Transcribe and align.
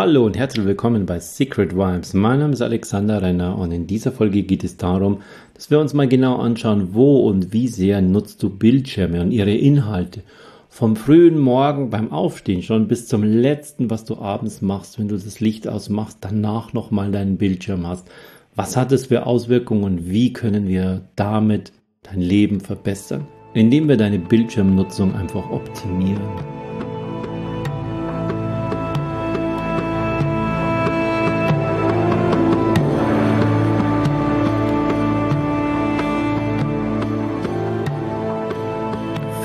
Hallo 0.00 0.26
und 0.26 0.36
herzlich 0.36 0.64
willkommen 0.64 1.06
bei 1.06 1.18
Secret 1.18 1.74
Vibes. 1.74 2.14
Mein 2.14 2.38
Name 2.38 2.52
ist 2.52 2.62
Alexander 2.62 3.20
Renner 3.20 3.58
und 3.58 3.72
in 3.72 3.88
dieser 3.88 4.12
Folge 4.12 4.44
geht 4.44 4.62
es 4.62 4.76
darum, 4.76 5.22
dass 5.54 5.72
wir 5.72 5.80
uns 5.80 5.92
mal 5.92 6.06
genau 6.06 6.36
anschauen, 6.36 6.90
wo 6.92 7.26
und 7.26 7.52
wie 7.52 7.66
sehr 7.66 8.00
nutzt 8.00 8.40
du 8.44 8.48
Bildschirme 8.48 9.20
und 9.20 9.32
ihre 9.32 9.52
Inhalte. 9.52 10.22
Vom 10.68 10.94
frühen 10.94 11.36
Morgen 11.36 11.90
beim 11.90 12.12
Aufstehen 12.12 12.62
schon 12.62 12.86
bis 12.86 13.08
zum 13.08 13.24
letzten, 13.24 13.90
was 13.90 14.04
du 14.04 14.18
abends 14.18 14.62
machst, 14.62 15.00
wenn 15.00 15.08
du 15.08 15.16
das 15.16 15.40
Licht 15.40 15.66
ausmachst, 15.66 16.18
danach 16.20 16.72
nochmal 16.72 17.10
deinen 17.10 17.36
Bildschirm 17.36 17.84
hast. 17.84 18.06
Was 18.54 18.76
hat 18.76 18.92
es 18.92 19.06
für 19.06 19.26
Auswirkungen 19.26 19.82
und 19.82 20.08
wie 20.08 20.32
können 20.32 20.68
wir 20.68 21.08
damit 21.16 21.72
dein 22.04 22.20
Leben 22.20 22.60
verbessern? 22.60 23.26
Indem 23.52 23.88
wir 23.88 23.96
deine 23.96 24.20
Bildschirmnutzung 24.20 25.16
einfach 25.16 25.50
optimieren. 25.50 26.67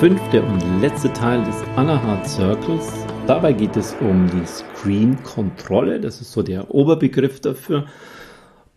Fünfte 0.04 0.44
und 0.44 0.82
letzte 0.82 1.14
Teil 1.14 1.42
des 1.46 1.56
Anahart 1.78 2.28
Circles. 2.28 2.92
Dabei 3.26 3.54
geht 3.54 3.78
es 3.78 3.96
um 4.02 4.30
die 4.30 4.46
Screen-Kontrolle. 4.46 6.02
Das 6.02 6.20
ist 6.20 6.34
so 6.34 6.44
der 6.44 6.76
Oberbegriff 6.76 7.40
dafür. 7.40 7.86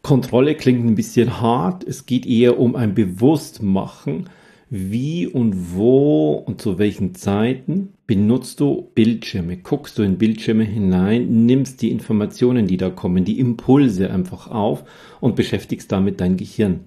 Kontrolle 0.02 0.54
klingt 0.54 0.86
ein 0.86 0.94
bisschen 0.94 1.40
hart. 1.40 1.82
Es 1.82 2.06
geht 2.06 2.26
eher 2.26 2.60
um 2.60 2.76
ein 2.76 2.94
Bewusstmachen. 2.94 4.30
Wie 4.70 5.26
und 5.26 5.74
wo 5.74 6.34
und 6.34 6.62
zu 6.62 6.78
welchen 6.78 7.16
Zeiten 7.16 7.94
benutzt 8.06 8.60
du 8.60 8.92
Bildschirme? 8.94 9.56
Guckst 9.56 9.98
du 9.98 10.04
in 10.04 10.18
Bildschirme 10.18 10.62
hinein, 10.62 11.44
nimmst 11.44 11.82
die 11.82 11.90
Informationen, 11.90 12.68
die 12.68 12.76
da 12.76 12.88
kommen, 12.88 13.24
die 13.24 13.40
Impulse 13.40 14.12
einfach 14.12 14.46
auf 14.46 14.84
und 15.18 15.34
beschäftigst 15.34 15.90
damit 15.90 16.20
dein 16.20 16.36
Gehirn. 16.36 16.84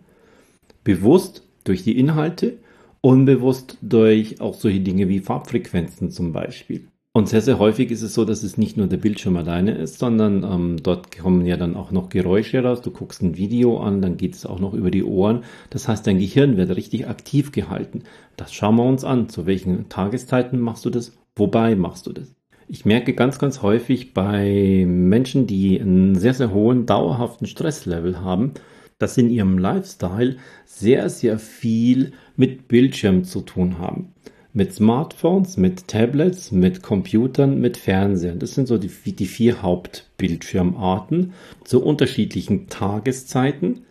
Bewusst 0.86 1.46
durch 1.66 1.84
die 1.84 2.00
Inhalte 2.00 2.60
unbewusst 3.02 3.78
durch 3.82 4.42
auch 4.42 4.54
solche 4.54 4.82
Dinge 4.82 5.08
wie 5.10 5.20
Farbfrequenzen 5.20 6.12
zum 6.12 6.32
Beispiel. 6.32 6.88
Und 7.12 7.28
sehr, 7.28 7.42
sehr 7.42 7.58
häufig 7.58 7.90
ist 7.90 8.04
es 8.04 8.14
so, 8.14 8.24
dass 8.24 8.44
es 8.44 8.58
nicht 8.58 8.78
nur 8.78 8.86
der 8.86 8.98
Bildschirm 8.98 9.36
alleine 9.36 9.72
ist, 9.72 9.98
sondern 9.98 10.44
ähm, 10.44 10.78
dort 10.82 11.18
kommen 11.18 11.46
ja 11.46 11.58
dann 11.58 11.76
auch 11.76 11.92
noch 11.92 12.10
Geräusche 12.10 12.64
raus. 12.64 12.82
Du 12.82 12.92
guckst 12.92 13.24
ein 13.24 13.36
Video 13.36 13.80
an, 13.80 14.02
dann 14.02 14.16
geht 14.16 14.36
es 14.36 14.46
auch 14.46 14.60
noch 14.60 14.74
über 14.74 14.92
die 14.92 15.04
Ohren. 15.04 15.44
Das 15.72 15.88
heißt, 15.88 16.06
dein 16.06 16.20
Gehirn 16.20 16.56
wird 16.56 16.76
richtig 16.76 17.08
aktiv 17.08 17.52
gehalten. 17.52 18.04
Das 18.38 18.54
schauen 18.54 18.76
wir 18.76 18.86
uns 18.86 19.04
an. 19.04 19.28
Zu 19.28 19.48
welchen 19.48 19.90
Tageszeiten 19.90 20.60
machst 20.60 20.86
du 20.86 20.92
das? 20.92 21.18
Wobei 21.36 21.76
machst 21.76 22.06
du 22.06 22.14
das? 22.14 22.36
Ich 22.68 22.86
merke 22.86 23.14
ganz, 23.14 23.40
ganz 23.40 23.64
häufig 23.64 24.14
bei 24.14 24.86
Menschen, 24.88 25.48
die 25.48 25.82
einen 25.82 26.14
sehr, 26.14 26.36
sehr 26.36 26.54
hohen, 26.54 26.86
dauerhaften 26.86 27.48
Stresslevel 27.48 28.22
haben, 28.22 28.54
dass 29.00 29.18
in 29.18 29.30
ihrem 29.30 29.58
Lifestyle 29.58 30.36
sehr, 30.66 31.10
sehr 31.10 31.40
viel 31.40 32.12
mit 32.36 32.68
Bildschirm 32.68 33.24
zu 33.24 33.42
tun 33.42 33.80
haben. 33.80 34.14
Mit 34.54 34.74
Smartphones, 34.74 35.58
mit 35.58 35.88
Tablets, 35.88 36.52
mit 36.52 36.84
Computern, 36.84 37.60
mit 37.60 37.78
Fernsehen. 37.78 38.40
Das 38.40 38.56
sind 38.56 38.68
so 38.68 38.78
die, 38.78 38.90
die 38.90 39.26
vier 39.26 39.62
Hauptbildschirmarten 39.62 41.34
zu 41.64 41.84
unterschiedlichen 41.84 42.68
Tageszeiten, 42.68 43.86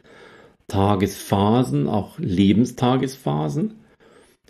Tagesphasen, 0.67 1.89
auch 1.89 2.19
Lebenstagesphasen. 2.19 3.75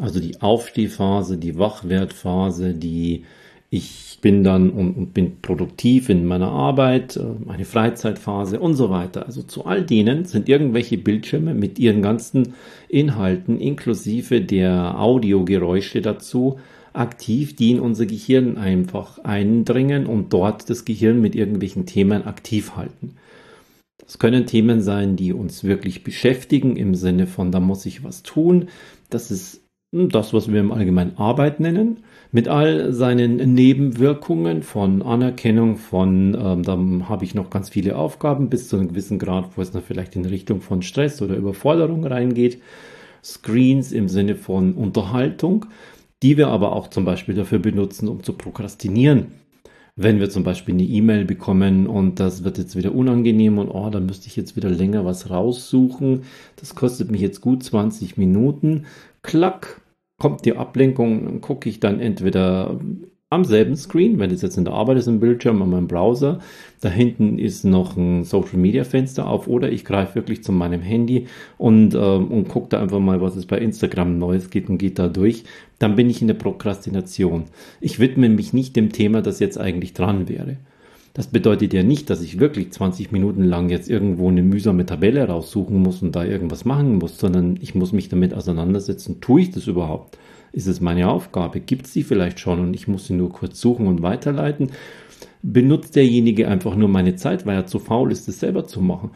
Also 0.00 0.20
die 0.20 0.40
Aufstehphase, 0.40 1.38
die 1.38 1.58
Wachwertphase, 1.58 2.74
die 2.74 3.24
ich 3.70 4.18
bin 4.22 4.42
dann 4.44 4.70
und, 4.70 4.96
und, 4.96 5.14
bin 5.14 5.40
produktiv 5.42 6.08
in 6.08 6.24
meiner 6.24 6.48
Arbeit, 6.48 7.16
äh, 7.16 7.22
meine 7.44 7.64
Freizeitphase 7.64 8.58
und 8.58 8.74
so 8.74 8.90
weiter. 8.90 9.26
Also 9.26 9.42
zu 9.42 9.66
all 9.66 9.84
denen 9.84 10.24
sind 10.24 10.48
irgendwelche 10.48 10.98
Bildschirme 10.98 11.54
mit 11.54 11.78
ihren 11.78 12.02
ganzen 12.02 12.54
Inhalten 12.88 13.60
inklusive 13.60 14.40
der 14.40 14.98
Audiogeräusche 14.98 16.00
dazu 16.00 16.58
aktiv, 16.94 17.54
die 17.54 17.72
in 17.72 17.80
unser 17.80 18.06
Gehirn 18.06 18.56
einfach 18.56 19.18
eindringen 19.18 20.06
und 20.06 20.32
dort 20.32 20.68
das 20.70 20.84
Gehirn 20.84 21.20
mit 21.20 21.36
irgendwelchen 21.36 21.86
Themen 21.86 22.26
aktiv 22.26 22.74
halten. 22.74 23.16
Das 23.98 24.18
können 24.18 24.46
Themen 24.46 24.80
sein, 24.80 25.16
die 25.16 25.34
uns 25.34 25.64
wirklich 25.64 26.02
beschäftigen 26.02 26.76
im 26.76 26.94
Sinne 26.94 27.26
von, 27.26 27.52
da 27.52 27.60
muss 27.60 27.84
ich 27.84 28.02
was 28.02 28.22
tun. 28.22 28.68
Das 29.10 29.30
ist 29.30 29.67
das, 29.90 30.34
was 30.34 30.52
wir 30.52 30.60
im 30.60 30.70
Allgemeinen 30.70 31.16
Arbeit 31.16 31.60
nennen, 31.60 31.98
mit 32.30 32.46
all 32.46 32.92
seinen 32.92 33.54
Nebenwirkungen 33.54 34.62
von 34.62 35.00
Anerkennung, 35.00 35.76
von 35.76 36.36
ähm, 36.38 36.62
dann 36.62 37.08
habe 37.08 37.24
ich 37.24 37.34
noch 37.34 37.48
ganz 37.48 37.70
viele 37.70 37.96
Aufgaben 37.96 38.50
bis 38.50 38.68
zu 38.68 38.76
einem 38.76 38.88
gewissen 38.88 39.18
Grad, 39.18 39.56
wo 39.56 39.62
es 39.62 39.70
dann 39.70 39.82
vielleicht 39.82 40.14
in 40.14 40.26
Richtung 40.26 40.60
von 40.60 40.82
Stress 40.82 41.22
oder 41.22 41.36
Überforderung 41.36 42.04
reingeht. 42.04 42.60
Screens 43.24 43.92
im 43.92 44.08
Sinne 44.08 44.36
von 44.36 44.74
Unterhaltung, 44.74 45.66
die 46.22 46.36
wir 46.36 46.48
aber 46.48 46.72
auch 46.72 46.88
zum 46.88 47.04
Beispiel 47.04 47.34
dafür 47.34 47.58
benutzen, 47.58 48.08
um 48.08 48.22
zu 48.22 48.34
prokrastinieren. 48.34 49.28
Wenn 50.00 50.20
wir 50.20 50.30
zum 50.30 50.44
Beispiel 50.44 50.74
eine 50.74 50.84
E-Mail 50.84 51.24
bekommen 51.24 51.88
und 51.88 52.20
das 52.20 52.44
wird 52.44 52.56
jetzt 52.56 52.76
wieder 52.76 52.94
unangenehm 52.94 53.58
und 53.58 53.68
oh, 53.68 53.90
da 53.90 53.98
müsste 53.98 54.28
ich 54.28 54.36
jetzt 54.36 54.54
wieder 54.54 54.70
länger 54.70 55.04
was 55.04 55.28
raussuchen. 55.28 56.22
Das 56.54 56.76
kostet 56.76 57.10
mich 57.10 57.20
jetzt 57.20 57.40
gut 57.40 57.64
20 57.64 58.16
Minuten 58.16 58.86
klack, 59.22 59.80
kommt 60.16 60.44
die 60.44 60.56
Ablenkung, 60.56 61.40
gucke 61.40 61.68
ich 61.68 61.80
dann 61.80 61.98
entweder 61.98 62.78
am 63.30 63.44
selben 63.44 63.76
Screen, 63.76 64.18
wenn 64.18 64.30
es 64.30 64.40
jetzt 64.40 64.56
in 64.56 64.64
der 64.64 64.72
Arbeit 64.72 64.96
ist, 64.96 65.06
im 65.06 65.20
Bildschirm, 65.20 65.60
an 65.60 65.70
meinem 65.70 65.86
Browser, 65.86 66.38
da 66.80 66.88
hinten 66.88 67.38
ist 67.38 67.62
noch 67.62 67.94
ein 67.94 68.24
Social 68.24 68.56
Media 68.56 68.84
Fenster 68.84 69.28
auf 69.28 69.48
oder 69.48 69.70
ich 69.70 69.84
greife 69.84 70.14
wirklich 70.14 70.42
zu 70.42 70.50
meinem 70.50 70.80
Handy 70.80 71.26
und, 71.58 71.94
äh, 71.94 71.98
und 71.98 72.48
gucke 72.48 72.70
da 72.70 72.80
einfach 72.80 73.00
mal, 73.00 73.20
was 73.20 73.36
es 73.36 73.44
bei 73.44 73.58
Instagram 73.58 74.18
Neues 74.18 74.48
geht 74.48 74.70
und 74.70 74.78
geht 74.78 74.98
da 74.98 75.08
durch. 75.08 75.44
Dann 75.78 75.94
bin 75.94 76.08
ich 76.08 76.22
in 76.22 76.28
der 76.28 76.34
Prokrastination. 76.34 77.44
Ich 77.82 78.00
widme 78.00 78.30
mich 78.30 78.54
nicht 78.54 78.76
dem 78.76 78.92
Thema, 78.92 79.20
das 79.20 79.40
jetzt 79.40 79.58
eigentlich 79.58 79.92
dran 79.92 80.28
wäre. 80.28 80.56
Das 81.12 81.26
bedeutet 81.26 81.74
ja 81.74 81.82
nicht, 81.82 82.08
dass 82.08 82.22
ich 82.22 82.40
wirklich 82.40 82.70
20 82.70 83.12
Minuten 83.12 83.42
lang 83.42 83.68
jetzt 83.68 83.90
irgendwo 83.90 84.28
eine 84.28 84.42
mühsame 84.42 84.86
Tabelle 84.86 85.26
raussuchen 85.26 85.76
muss 85.76 86.00
und 86.00 86.16
da 86.16 86.24
irgendwas 86.24 86.64
machen 86.64 86.96
muss, 86.96 87.18
sondern 87.18 87.58
ich 87.60 87.74
muss 87.74 87.92
mich 87.92 88.08
damit 88.08 88.32
auseinandersetzen. 88.32 89.20
Tue 89.20 89.42
ich 89.42 89.50
das 89.50 89.66
überhaupt? 89.66 90.16
Ist 90.52 90.66
es 90.66 90.80
meine 90.80 91.08
Aufgabe? 91.08 91.60
Gibt 91.60 91.86
es 91.86 91.92
sie 91.92 92.02
vielleicht 92.02 92.40
schon 92.40 92.60
und 92.60 92.74
ich 92.74 92.88
muss 92.88 93.06
sie 93.06 93.14
nur 93.14 93.32
kurz 93.32 93.60
suchen 93.60 93.86
und 93.86 94.02
weiterleiten? 94.02 94.70
Benutzt 95.42 95.96
derjenige 95.96 96.48
einfach 96.48 96.74
nur 96.74 96.88
meine 96.88 97.16
Zeit, 97.16 97.46
weil 97.46 97.56
er 97.56 97.66
zu 97.66 97.78
faul 97.78 98.12
ist, 98.12 98.28
es 98.28 98.40
selber 98.40 98.66
zu 98.66 98.80
machen? 98.80 99.10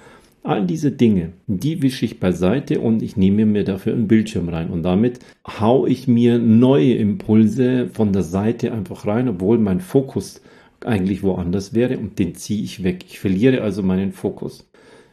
All 0.44 0.66
diese 0.66 0.90
Dinge, 0.90 1.34
die 1.46 1.82
wische 1.82 2.04
ich 2.04 2.18
beiseite 2.18 2.80
und 2.80 3.02
ich 3.02 3.16
nehme 3.16 3.46
mir 3.46 3.62
dafür 3.62 3.92
einen 3.92 4.08
Bildschirm 4.08 4.48
rein. 4.48 4.70
Und 4.70 4.82
damit 4.82 5.20
hau 5.46 5.86
ich 5.86 6.08
mir 6.08 6.38
neue 6.38 6.94
Impulse 6.94 7.88
von 7.92 8.12
der 8.12 8.24
Seite 8.24 8.72
einfach 8.72 9.06
rein, 9.06 9.28
obwohl 9.28 9.58
mein 9.58 9.80
Fokus 9.80 10.40
eigentlich 10.84 11.22
woanders 11.22 11.74
wäre 11.74 11.96
und 11.98 12.18
den 12.18 12.34
ziehe 12.34 12.62
ich 12.62 12.82
weg. 12.82 13.04
Ich 13.08 13.20
verliere 13.20 13.62
also 13.62 13.82
meinen 13.84 14.12
Fokus. 14.12 14.68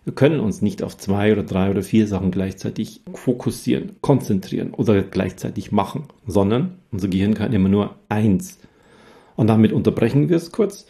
Wir 0.10 0.16
können 0.16 0.40
uns 0.40 0.64
nicht 0.64 0.82
auf 0.82 0.98
zwei 0.98 1.32
oder 1.32 1.44
drei 1.44 1.70
oder 1.70 1.84
vier 1.84 2.08
Sachen 2.08 2.32
gleichzeitig 2.32 3.02
fokussieren, 3.14 3.98
konzentrieren 4.02 4.74
oder 4.74 5.04
gleichzeitig 5.04 5.72
machen, 5.72 6.06
sondern 6.26 6.80
unser 6.92 7.10
Gehirn 7.10 7.36
kann 7.36 7.54
immer 7.54 7.70
nur 7.70 7.94
eins. 8.10 8.58
Und 9.36 9.46
damit 9.46 9.72
unterbrechen 9.72 10.28
wir 10.28 10.38
es 10.38 10.52
kurz, 10.52 10.88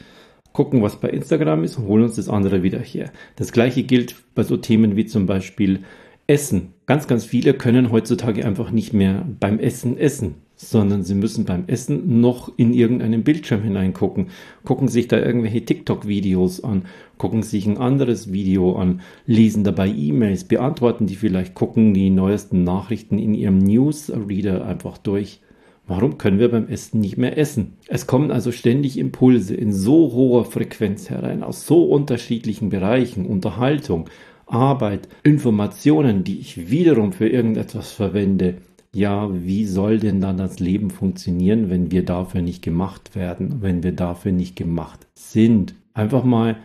gucken, 0.53 0.81
was 0.81 1.01
bei 1.01 1.09
Instagram 1.09 1.65
ist 1.65 1.77
und 1.77 1.87
holen 1.87 2.05
uns 2.05 2.15
das 2.15 2.29
andere 2.29 2.63
wieder 2.63 2.79
her. 2.79 3.11
Das 3.35 3.51
gleiche 3.51 3.83
gilt 3.83 4.15
bei 4.35 4.43
so 4.43 4.55
Themen 4.55 4.95
wie 4.95 5.05
zum 5.05 5.25
Beispiel 5.25 5.81
Essen. 6.25 6.73
Ganz, 6.85 7.05
ganz 7.05 7.25
viele 7.25 7.53
können 7.53 7.91
heutzutage 7.91 8.45
einfach 8.45 8.71
nicht 8.71 8.93
mehr 8.93 9.27
beim 9.37 9.59
Essen 9.59 9.97
essen 9.97 10.35
sondern 10.61 11.03
sie 11.03 11.15
müssen 11.15 11.45
beim 11.45 11.63
Essen 11.67 12.19
noch 12.19 12.51
in 12.57 12.73
irgendeinen 12.73 13.23
Bildschirm 13.23 13.63
hineingucken, 13.63 14.27
gucken 14.65 14.89
sich 14.89 15.07
da 15.07 15.17
irgendwelche 15.17 15.63
TikTok-Videos 15.63 16.65
an, 16.65 16.83
gucken 17.17 17.43
sich 17.43 17.65
ein 17.65 17.77
anderes 17.77 18.33
Video 18.33 18.75
an, 18.75 18.99
lesen 19.25 19.63
dabei 19.63 19.87
E-Mails, 19.87 20.43
beantworten 20.43 21.07
die 21.07 21.15
vielleicht, 21.15 21.53
gucken 21.53 21.93
die 21.93 22.09
neuesten 22.09 22.65
Nachrichten 22.65 23.17
in 23.19 23.33
ihrem 23.33 23.59
Newsreader 23.59 24.65
einfach 24.65 24.97
durch. 24.97 25.39
Warum 25.87 26.17
können 26.17 26.39
wir 26.39 26.51
beim 26.51 26.67
Essen 26.67 26.99
nicht 26.99 27.17
mehr 27.17 27.37
essen? 27.37 27.77
Es 27.87 28.05
kommen 28.05 28.29
also 28.29 28.51
ständig 28.51 28.97
Impulse 28.97 29.55
in 29.55 29.71
so 29.71 30.11
hoher 30.11 30.43
Frequenz 30.43 31.09
herein, 31.09 31.41
aus 31.41 31.65
so 31.65 31.85
unterschiedlichen 31.85 32.67
Bereichen, 32.67 33.25
Unterhaltung, 33.25 34.09
Arbeit, 34.45 35.07
Informationen, 35.23 36.25
die 36.25 36.39
ich 36.39 36.69
wiederum 36.69 37.13
für 37.13 37.29
irgendetwas 37.29 37.93
verwende, 37.93 38.57
ja, 38.93 39.29
wie 39.31 39.65
soll 39.65 39.99
denn 39.99 40.21
dann 40.21 40.37
das 40.37 40.59
Leben 40.59 40.89
funktionieren, 40.89 41.69
wenn 41.69 41.91
wir 41.91 42.03
dafür 42.05 42.41
nicht 42.41 42.61
gemacht 42.61 43.15
werden, 43.15 43.61
wenn 43.61 43.83
wir 43.83 43.91
dafür 43.91 44.31
nicht 44.31 44.55
gemacht 44.55 45.05
sind? 45.13 45.75
Einfach 45.93 46.23
mal, 46.23 46.57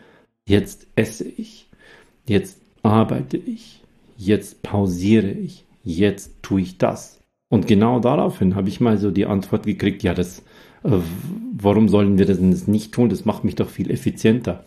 jetzt 0.47 0.87
esse 0.97 1.25
ich, 1.25 1.69
jetzt 2.27 2.61
arbeite 2.83 3.37
ich, 3.37 3.83
jetzt 4.17 4.63
pausiere 4.63 5.31
ich, 5.31 5.65
jetzt 5.83 6.43
tue 6.43 6.63
ich 6.63 6.79
das. 6.79 7.21
Und 7.49 7.67
genau 7.67 8.01
daraufhin 8.01 8.55
habe 8.55 8.69
ich 8.69 8.81
mal 8.81 8.99
so 8.99 9.11
die 9.11 9.27
Antwort 9.27 9.67
gekriegt, 9.67 10.03
ja, 10.03 10.15
das 10.15 10.43
Äh, 10.85 11.01
warum 11.57 11.89
sollen 11.89 12.19
wir 12.19 12.27
das 12.27 12.39
nicht 12.41 12.93
tun? 12.93 13.09
Das 13.09 13.25
macht 13.25 13.43
mich 13.43 13.55
doch 13.55 13.71
viel 13.71 13.91
effizienter. 13.91 14.65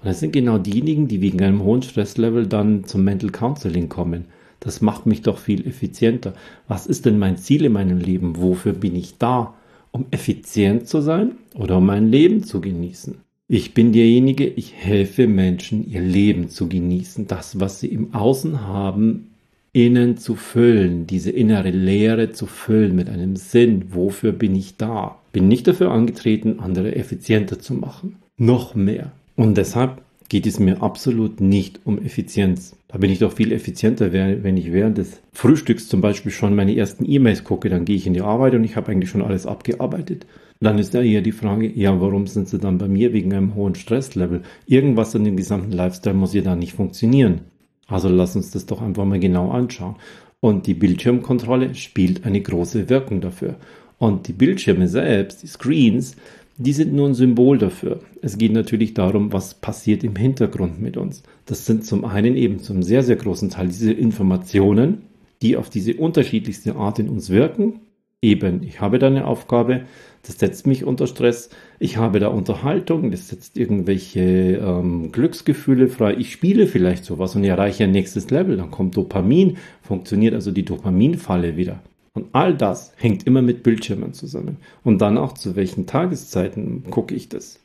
Und 0.00 0.08
das 0.08 0.20
sind 0.20 0.32
genau 0.32 0.58
diejenigen, 0.58 1.06
die 1.06 1.20
wegen 1.20 1.42
einem 1.42 1.62
hohen 1.62 1.82
Stresslevel 1.82 2.46
dann 2.46 2.84
zum 2.84 3.04
Mental 3.04 3.30
Counseling 3.30 3.88
kommen. 3.88 4.24
Das 4.60 4.80
macht 4.80 5.06
mich 5.06 5.22
doch 5.22 5.38
viel 5.38 5.66
effizienter. 5.66 6.34
Was 6.66 6.86
ist 6.86 7.06
denn 7.06 7.18
mein 7.18 7.36
Ziel 7.36 7.64
in 7.64 7.72
meinem 7.72 7.98
Leben? 7.98 8.36
Wofür 8.36 8.72
bin 8.72 8.96
ich 8.96 9.18
da? 9.18 9.54
Um 9.90 10.06
effizient 10.10 10.86
zu 10.88 11.00
sein 11.00 11.32
oder 11.54 11.78
um 11.78 11.86
mein 11.86 12.10
Leben 12.10 12.42
zu 12.44 12.60
genießen? 12.60 13.16
Ich 13.50 13.72
bin 13.72 13.92
derjenige, 13.92 14.46
ich 14.46 14.74
helfe 14.74 15.26
Menschen, 15.26 15.88
ihr 15.90 16.02
Leben 16.02 16.50
zu 16.50 16.68
genießen, 16.68 17.26
das, 17.26 17.58
was 17.58 17.80
sie 17.80 17.88
im 17.88 18.14
Außen 18.14 18.66
haben, 18.66 19.30
innen 19.72 20.18
zu 20.18 20.34
füllen, 20.34 21.06
diese 21.06 21.30
innere 21.30 21.70
Leere 21.70 22.32
zu 22.32 22.44
füllen 22.46 22.94
mit 22.94 23.08
einem 23.08 23.36
Sinn. 23.36 23.86
Wofür 23.94 24.32
bin 24.32 24.54
ich 24.54 24.76
da? 24.76 25.18
Bin 25.32 25.48
nicht 25.48 25.66
dafür 25.66 25.92
angetreten, 25.92 26.60
andere 26.60 26.96
effizienter 26.96 27.58
zu 27.58 27.72
machen. 27.74 28.16
Noch 28.36 28.74
mehr. 28.74 29.12
Und 29.34 29.56
deshalb 29.56 30.02
geht 30.28 30.46
es 30.46 30.58
mir 30.58 30.82
absolut 30.82 31.40
nicht 31.40 31.80
um 31.84 31.98
Effizienz. 31.98 32.76
Da 32.88 32.98
bin 32.98 33.10
ich 33.10 33.18
doch 33.18 33.32
viel 33.32 33.52
effizienter, 33.52 34.12
wenn 34.12 34.56
ich 34.56 34.72
während 34.72 34.98
des 34.98 35.20
Frühstücks 35.32 35.88
zum 35.88 36.00
Beispiel 36.00 36.32
schon 36.32 36.54
meine 36.54 36.76
ersten 36.76 37.10
E-Mails 37.10 37.44
gucke. 37.44 37.68
Dann 37.68 37.84
gehe 37.84 37.96
ich 37.96 38.06
in 38.06 38.14
die 38.14 38.20
Arbeit 38.20 38.54
und 38.54 38.64
ich 38.64 38.76
habe 38.76 38.90
eigentlich 38.90 39.10
schon 39.10 39.22
alles 39.22 39.46
abgearbeitet. 39.46 40.26
Dann 40.60 40.78
ist 40.78 40.92
ja 40.92 41.02
eher 41.02 41.20
die 41.22 41.32
Frage, 41.32 41.70
ja, 41.70 42.00
warum 42.00 42.26
sind 42.26 42.48
sie 42.48 42.58
dann 42.58 42.78
bei 42.78 42.88
mir 42.88 43.12
wegen 43.12 43.32
einem 43.32 43.54
hohen 43.54 43.74
Stresslevel? 43.74 44.42
Irgendwas 44.66 45.14
an 45.14 45.24
dem 45.24 45.36
gesamten 45.36 45.72
Lifestyle 45.72 46.16
muss 46.16 46.34
ja 46.34 46.42
da 46.42 46.56
nicht 46.56 46.72
funktionieren. 46.72 47.42
Also 47.86 48.08
lass 48.08 48.36
uns 48.36 48.50
das 48.50 48.66
doch 48.66 48.82
einfach 48.82 49.04
mal 49.04 49.20
genau 49.20 49.50
anschauen. 49.50 49.96
Und 50.40 50.66
die 50.66 50.74
Bildschirmkontrolle 50.74 51.74
spielt 51.74 52.24
eine 52.24 52.40
große 52.40 52.88
Wirkung 52.88 53.20
dafür. 53.20 53.56
Und 53.98 54.28
die 54.28 54.32
Bildschirme 54.32 54.88
selbst, 54.88 55.42
die 55.42 55.48
Screens, 55.48 56.16
die 56.58 56.72
sind 56.72 56.92
nur 56.92 57.06
ein 57.06 57.14
Symbol 57.14 57.56
dafür. 57.56 58.00
Es 58.20 58.36
geht 58.36 58.52
natürlich 58.52 58.92
darum, 58.92 59.32
was 59.32 59.54
passiert 59.54 60.02
im 60.02 60.16
Hintergrund 60.16 60.80
mit 60.80 60.96
uns. 60.96 61.22
Das 61.46 61.64
sind 61.64 61.84
zum 61.84 62.04
einen 62.04 62.36
eben 62.36 62.58
zum 62.58 62.82
sehr, 62.82 63.04
sehr 63.04 63.14
großen 63.14 63.50
Teil 63.50 63.68
diese 63.68 63.92
Informationen, 63.92 65.02
die 65.40 65.56
auf 65.56 65.70
diese 65.70 65.94
unterschiedlichste 65.94 66.74
Art 66.74 66.98
in 66.98 67.08
uns 67.08 67.30
wirken. 67.30 67.80
Eben, 68.20 68.64
ich 68.64 68.80
habe 68.80 68.98
da 68.98 69.06
eine 69.06 69.28
Aufgabe, 69.28 69.82
das 70.26 70.40
setzt 70.40 70.66
mich 70.66 70.84
unter 70.84 71.06
Stress. 71.06 71.50
Ich 71.78 71.96
habe 71.96 72.18
da 72.18 72.26
Unterhaltung, 72.26 73.12
das 73.12 73.28
setzt 73.28 73.56
irgendwelche 73.56 74.20
ähm, 74.20 75.12
Glücksgefühle 75.12 75.86
frei. 75.86 76.16
Ich 76.18 76.32
spiele 76.32 76.66
vielleicht 76.66 77.04
sowas 77.04 77.36
und 77.36 77.44
erreiche 77.44 77.84
ein 77.84 77.92
nächstes 77.92 78.30
Level. 78.30 78.56
Dann 78.56 78.72
kommt 78.72 78.96
Dopamin, 78.96 79.58
funktioniert 79.80 80.34
also 80.34 80.50
die 80.50 80.64
Dopaminfalle 80.64 81.56
wieder. 81.56 81.80
Und 82.18 82.30
all 82.32 82.52
das 82.52 82.92
hängt 82.96 83.28
immer 83.28 83.42
mit 83.42 83.62
Bildschirmen 83.62 84.12
zusammen. 84.12 84.56
Und 84.82 85.00
dann 85.00 85.16
auch 85.16 85.34
zu 85.34 85.54
welchen 85.54 85.86
Tageszeiten 85.86 86.82
gucke 86.90 87.14
ich 87.14 87.28
das. 87.28 87.60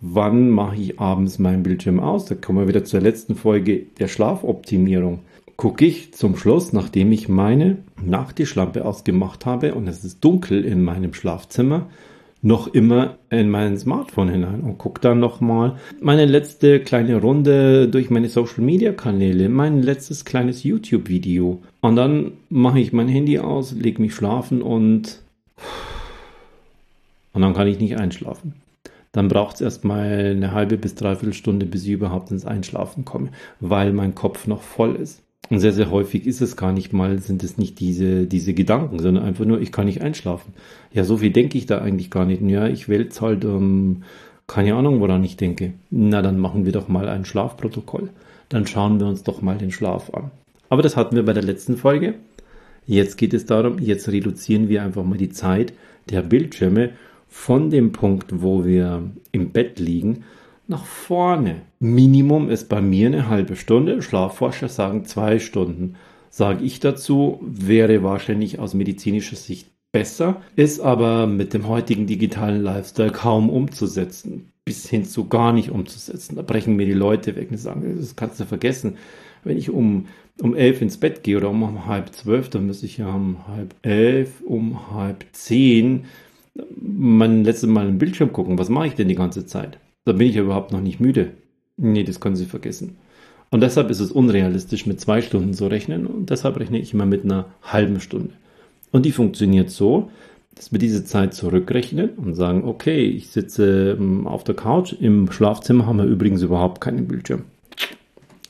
Wann 0.00 0.50
mache 0.50 0.76
ich 0.76 1.00
abends 1.00 1.40
meinen 1.40 1.64
Bildschirm 1.64 1.98
aus? 1.98 2.26
Da 2.26 2.36
kommen 2.36 2.60
wir 2.60 2.68
wieder 2.68 2.84
zur 2.84 3.00
letzten 3.00 3.34
Folge 3.34 3.86
der 3.98 4.06
Schlafoptimierung. 4.06 5.24
Gucke 5.56 5.84
ich 5.84 6.14
zum 6.14 6.36
Schluss, 6.36 6.72
nachdem 6.72 7.10
ich 7.10 7.28
meine 7.28 7.78
Nachttischlampe 8.00 8.84
ausgemacht 8.84 9.44
habe 9.46 9.74
und 9.74 9.88
es 9.88 10.04
ist 10.04 10.24
dunkel 10.24 10.64
in 10.64 10.84
meinem 10.84 11.12
Schlafzimmer, 11.12 11.88
noch 12.40 12.68
immer 12.68 13.18
in 13.30 13.50
mein 13.50 13.76
Smartphone 13.76 14.28
hinein 14.28 14.60
und 14.60 14.78
gucke 14.78 15.00
dann 15.00 15.18
nochmal 15.18 15.76
meine 16.00 16.24
letzte 16.24 16.80
kleine 16.80 17.16
Runde 17.16 17.88
durch 17.88 18.10
meine 18.10 18.28
Social 18.28 18.62
Media 18.62 18.92
Kanäle, 18.92 19.48
mein 19.48 19.82
letztes 19.82 20.24
kleines 20.24 20.62
YouTube 20.62 21.08
Video. 21.08 21.62
Und 21.80 21.96
dann 21.96 22.32
mache 22.48 22.78
ich 22.78 22.92
mein 22.92 23.08
Handy 23.08 23.38
aus, 23.38 23.72
lege 23.72 24.00
mich 24.00 24.14
schlafen 24.14 24.62
und, 24.62 25.20
und 27.32 27.42
dann 27.42 27.54
kann 27.54 27.66
ich 27.66 27.80
nicht 27.80 27.98
einschlafen. 27.98 28.54
Dann 29.12 29.28
braucht 29.28 29.56
es 29.56 29.60
erstmal 29.62 30.30
eine 30.36 30.52
halbe 30.52 30.76
bis 30.76 30.94
dreiviertel 30.94 31.32
Stunde, 31.32 31.66
bis 31.66 31.84
ich 31.84 31.90
überhaupt 31.90 32.30
ins 32.30 32.44
Einschlafen 32.44 33.04
komme, 33.04 33.30
weil 33.58 33.92
mein 33.92 34.14
Kopf 34.14 34.46
noch 34.46 34.62
voll 34.62 34.94
ist. 34.96 35.22
Und 35.50 35.60
sehr, 35.60 35.72
sehr 35.72 35.90
häufig 35.90 36.26
ist 36.26 36.42
es 36.42 36.56
gar 36.56 36.72
nicht 36.72 36.92
mal, 36.92 37.18
sind 37.18 37.42
es 37.42 37.56
nicht 37.56 37.80
diese, 37.80 38.26
diese 38.26 38.52
Gedanken, 38.52 38.98
sondern 38.98 39.24
einfach 39.24 39.46
nur, 39.46 39.60
ich 39.60 39.72
kann 39.72 39.86
nicht 39.86 40.02
einschlafen. 40.02 40.52
Ja, 40.92 41.04
so 41.04 41.16
viel 41.16 41.30
denke 41.30 41.56
ich 41.56 41.66
da 41.66 41.78
eigentlich 41.78 42.10
gar 42.10 42.26
nicht. 42.26 42.42
Ja, 42.42 42.66
ich 42.66 42.88
wälze 42.88 43.22
halt, 43.22 43.44
ähm, 43.44 44.02
keine 44.46 44.74
Ahnung, 44.74 45.00
woran 45.00 45.24
ich 45.24 45.36
denke. 45.36 45.72
Na, 45.90 46.20
dann 46.20 46.38
machen 46.38 46.64
wir 46.64 46.72
doch 46.72 46.88
mal 46.88 47.08
ein 47.08 47.24
Schlafprotokoll. 47.24 48.10
Dann 48.48 48.66
schauen 48.66 49.00
wir 49.00 49.06
uns 49.06 49.22
doch 49.22 49.40
mal 49.40 49.56
den 49.56 49.70
Schlaf 49.70 50.12
an. 50.12 50.30
Aber 50.68 50.82
das 50.82 50.96
hatten 50.96 51.16
wir 51.16 51.24
bei 51.24 51.32
der 51.32 51.42
letzten 51.42 51.76
Folge. 51.76 52.14
Jetzt 52.86 53.16
geht 53.16 53.34
es 53.34 53.46
darum, 53.46 53.78
jetzt 53.78 54.08
reduzieren 54.08 54.68
wir 54.68 54.82
einfach 54.82 55.04
mal 55.04 55.18
die 55.18 55.28
Zeit 55.30 55.72
der 56.10 56.22
Bildschirme 56.22 56.90
von 57.28 57.70
dem 57.70 57.92
Punkt, 57.92 58.42
wo 58.42 58.64
wir 58.64 59.02
im 59.32 59.50
Bett 59.50 59.78
liegen, 59.78 60.24
nach 60.68 60.84
vorne. 60.84 61.62
Minimum 61.80 62.50
ist 62.50 62.68
bei 62.68 62.80
mir 62.80 63.06
eine 63.06 63.28
halbe 63.28 63.56
Stunde. 63.56 64.02
Schlafforscher 64.02 64.68
sagen 64.68 65.04
zwei 65.04 65.38
Stunden. 65.38 65.94
Sage 66.30 66.64
ich 66.64 66.78
dazu, 66.78 67.40
wäre 67.42 68.02
wahrscheinlich 68.02 68.58
aus 68.58 68.74
medizinischer 68.74 69.36
Sicht 69.36 69.70
besser, 69.92 70.42
ist 70.54 70.80
aber 70.80 71.26
mit 71.26 71.54
dem 71.54 71.66
heutigen 71.66 72.06
digitalen 72.06 72.62
Lifestyle 72.62 73.10
kaum 73.10 73.48
umzusetzen. 73.48 74.52
Bis 74.66 74.88
hin 74.88 75.04
zu 75.04 75.28
gar 75.28 75.54
nicht 75.54 75.70
umzusetzen. 75.70 76.36
Da 76.36 76.42
brechen 76.42 76.76
mir 76.76 76.84
die 76.84 76.92
Leute 76.92 77.34
weg 77.36 77.50
und 77.50 77.56
sagen, 77.56 77.96
das 77.98 78.14
kannst 78.14 78.38
du 78.38 78.44
vergessen. 78.44 78.98
Wenn 79.44 79.56
ich 79.56 79.70
um, 79.70 80.06
um 80.42 80.54
elf 80.54 80.82
ins 80.82 80.98
Bett 80.98 81.22
gehe 81.22 81.38
oder 81.38 81.48
um 81.48 81.86
halb 81.86 82.12
zwölf, 82.14 82.50
dann 82.50 82.66
müsste 82.66 82.84
ich 82.84 82.98
ja 82.98 83.08
um 83.08 83.48
halb 83.48 83.74
elf, 83.80 84.42
um 84.42 84.92
halb 84.92 85.24
zehn 85.32 86.04
mein 86.76 87.44
letztes 87.44 87.70
Mal 87.70 87.88
im 87.88 87.98
Bildschirm 87.98 88.32
gucken. 88.32 88.58
Was 88.58 88.68
mache 88.68 88.88
ich 88.88 88.94
denn 88.94 89.08
die 89.08 89.14
ganze 89.14 89.46
Zeit? 89.46 89.78
Da 90.08 90.14
bin 90.14 90.26
ich 90.26 90.36
überhaupt 90.36 90.72
noch 90.72 90.80
nicht 90.80 91.00
müde. 91.00 91.32
Nee, 91.76 92.02
das 92.02 92.18
können 92.18 92.34
Sie 92.34 92.46
vergessen. 92.46 92.96
Und 93.50 93.60
deshalb 93.60 93.90
ist 93.90 94.00
es 94.00 94.10
unrealistisch, 94.10 94.86
mit 94.86 95.02
zwei 95.02 95.20
Stunden 95.20 95.52
zu 95.52 95.66
rechnen. 95.66 96.06
Und 96.06 96.30
deshalb 96.30 96.58
rechne 96.58 96.78
ich 96.78 96.94
immer 96.94 97.04
mit 97.04 97.24
einer 97.24 97.44
halben 97.62 98.00
Stunde. 98.00 98.30
Und 98.90 99.04
die 99.04 99.12
funktioniert 99.12 99.68
so, 99.68 100.10
dass 100.54 100.72
wir 100.72 100.78
diese 100.78 101.04
Zeit 101.04 101.34
zurückrechnen 101.34 102.08
und 102.16 102.32
sagen, 102.32 102.64
okay, 102.64 103.04
ich 103.04 103.28
sitze 103.28 103.98
ähm, 104.00 104.26
auf 104.26 104.44
der 104.44 104.54
Couch. 104.54 104.94
Im 104.98 105.30
Schlafzimmer 105.30 105.84
haben 105.84 105.98
wir 105.98 106.06
übrigens 106.06 106.40
überhaupt 106.40 106.80
keinen 106.80 107.06
Bildschirm. 107.06 107.44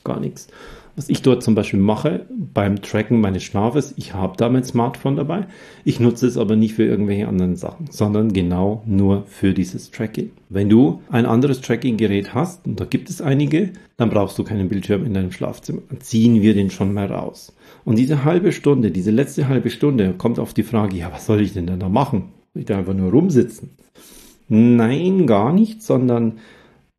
Gar 0.05 0.21
nichts. 0.21 0.47
Was 0.95 1.09
ich 1.09 1.21
dort 1.21 1.43
zum 1.43 1.55
Beispiel 1.55 1.79
mache 1.79 2.25
beim 2.53 2.81
Tracken 2.81 3.21
meines 3.21 3.43
Schlafes, 3.43 3.93
ich 3.95 4.13
habe 4.13 4.35
da 4.37 4.49
mein 4.49 4.63
Smartphone 4.63 5.15
dabei. 5.15 5.47
Ich 5.85 5.99
nutze 5.99 6.27
es 6.27 6.37
aber 6.37 6.55
nicht 6.55 6.73
für 6.73 6.83
irgendwelche 6.83 7.27
anderen 7.27 7.55
Sachen, 7.55 7.87
sondern 7.89 8.33
genau 8.33 8.83
nur 8.85 9.23
für 9.27 9.53
dieses 9.53 9.91
Tracking. 9.91 10.31
Wenn 10.49 10.69
du 10.69 11.01
ein 11.09 11.25
anderes 11.25 11.61
Tracking-Gerät 11.61 12.33
hast, 12.33 12.65
und 12.67 12.79
da 12.79 12.85
gibt 12.85 13.09
es 13.09 13.21
einige, 13.21 13.71
dann 13.97 14.09
brauchst 14.09 14.37
du 14.37 14.43
keinen 14.43 14.69
Bildschirm 14.69 15.05
in 15.05 15.13
deinem 15.13 15.31
Schlafzimmer. 15.31 15.81
Dann 15.89 16.01
ziehen 16.01 16.41
wir 16.41 16.53
den 16.53 16.69
schon 16.69 16.93
mal 16.93 17.07
raus. 17.07 17.55
Und 17.85 17.97
diese 17.97 18.23
halbe 18.23 18.51
Stunde, 18.51 18.91
diese 18.91 19.11
letzte 19.11 19.47
halbe 19.47 19.69
Stunde 19.69 20.13
kommt 20.17 20.39
auf 20.39 20.53
die 20.53 20.63
Frage, 20.63 20.97
ja, 20.97 21.11
was 21.11 21.25
soll 21.25 21.41
ich 21.41 21.53
denn 21.53 21.67
da 21.67 21.89
machen? 21.89 22.33
Soll 22.53 22.61
ich 22.61 22.65
da 22.65 22.77
einfach 22.77 22.93
nur 22.93 23.11
rumsitzen? 23.11 23.71
Nein, 24.49 25.27
gar 25.27 25.53
nicht, 25.53 25.83
sondern 25.83 26.39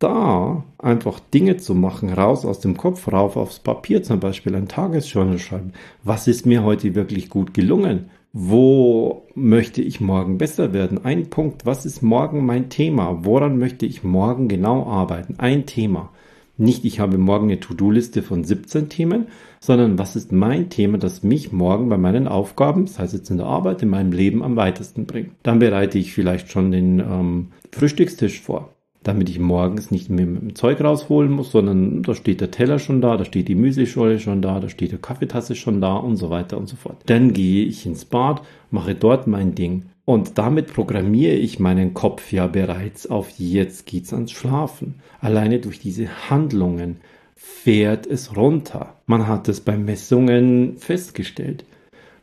da 0.01 0.63
einfach 0.77 1.19
Dinge 1.19 1.57
zu 1.57 1.75
machen, 1.75 2.11
raus 2.11 2.45
aus 2.45 2.59
dem 2.59 2.75
Kopf, 2.75 3.11
rauf 3.11 3.37
aufs 3.37 3.59
Papier, 3.59 4.03
zum 4.03 4.19
Beispiel 4.19 4.55
ein 4.55 4.67
Tagesjournal 4.67 5.39
schreiben. 5.39 5.73
Was 6.03 6.27
ist 6.27 6.45
mir 6.45 6.63
heute 6.63 6.95
wirklich 6.95 7.29
gut 7.29 7.53
gelungen? 7.53 8.09
Wo 8.33 9.27
möchte 9.35 9.81
ich 9.81 10.01
morgen 10.01 10.37
besser 10.37 10.73
werden? 10.73 11.05
Ein 11.05 11.29
Punkt, 11.29 11.65
was 11.65 11.85
ist 11.85 12.01
morgen 12.01 12.45
mein 12.45 12.69
Thema? 12.69 13.19
Woran 13.23 13.57
möchte 13.57 13.85
ich 13.85 14.03
morgen 14.03 14.47
genau 14.47 14.85
arbeiten? 14.85 15.35
Ein 15.37 15.65
Thema. 15.65 16.09
Nicht, 16.57 16.85
ich 16.85 16.99
habe 16.99 17.17
morgen 17.17 17.47
eine 17.47 17.59
To-Do-Liste 17.59 18.23
von 18.23 18.43
17 18.43 18.89
Themen, 18.89 19.27
sondern 19.59 19.97
was 19.99 20.15
ist 20.15 20.31
mein 20.31 20.69
Thema, 20.69 20.97
das 20.97 21.23
mich 21.23 21.51
morgen 21.51 21.89
bei 21.89 21.97
meinen 21.97 22.27
Aufgaben, 22.27 22.85
das 22.85 22.99
heißt 22.99 23.13
jetzt 23.13 23.31
in 23.31 23.37
der 23.37 23.47
Arbeit, 23.47 23.81
in 23.81 23.89
meinem 23.89 24.11
Leben 24.11 24.43
am 24.43 24.55
weitesten 24.55 25.05
bringt. 25.05 25.31
Dann 25.43 25.59
bereite 25.59 25.97
ich 25.97 26.13
vielleicht 26.13 26.51
schon 26.51 26.71
den 26.71 26.99
ähm, 26.99 27.47
Frühstückstisch 27.71 28.41
vor 28.41 28.69
damit 29.03 29.29
ich 29.29 29.39
morgens 29.39 29.89
nicht 29.89 30.09
mehr 30.09 30.25
mit 30.25 30.41
dem 30.41 30.55
Zeug 30.55 30.81
rausholen 30.81 31.31
muss, 31.31 31.51
sondern 31.51 32.03
da 32.03 32.13
steht 32.13 32.39
der 32.39 32.51
Teller 32.51 32.77
schon 32.77 33.01
da, 33.01 33.17
da 33.17 33.25
steht 33.25 33.47
die 33.47 33.55
Müslischolle 33.55 34.19
schon 34.19 34.41
da, 34.41 34.59
da 34.59 34.69
steht 34.69 34.91
die 34.91 34.97
Kaffeetasse 34.97 35.55
schon 35.55 35.81
da 35.81 35.95
und 35.95 36.17
so 36.17 36.29
weiter 36.29 36.57
und 36.57 36.67
so 36.67 36.75
fort. 36.75 36.97
Dann 37.07 37.33
gehe 37.33 37.65
ich 37.65 37.85
ins 37.85 38.05
Bad, 38.05 38.43
mache 38.69 38.93
dort 38.93 39.25
mein 39.25 39.55
Ding 39.55 39.85
und 40.05 40.37
damit 40.37 40.73
programmiere 40.73 41.33
ich 41.33 41.59
meinen 41.59 41.93
Kopf 41.93 42.31
ja 42.31 42.45
bereits 42.45 43.09
auf 43.09 43.29
jetzt 43.37 43.87
geht's 43.87 44.13
ans 44.13 44.31
Schlafen. 44.31 44.95
Alleine 45.19 45.59
durch 45.59 45.79
diese 45.79 46.29
Handlungen 46.29 46.97
fährt 47.35 48.05
es 48.05 48.35
runter. 48.35 48.97
Man 49.07 49.27
hat 49.27 49.47
es 49.49 49.61
bei 49.61 49.77
Messungen 49.77 50.77
festgestellt. 50.77 51.65